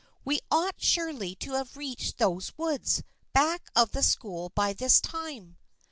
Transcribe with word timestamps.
"We 0.25 0.39
ought 0.49 0.81
surely 0.81 1.35
to 1.35 1.51
have 1.53 1.77
reached 1.77 2.17
those 2.17 2.57
woods 2.57 3.03
back 3.33 3.69
of 3.75 3.91
the 3.91 4.01
school 4.01 4.49
by 4.49 4.73
this 4.73 4.99
time." 4.99 5.57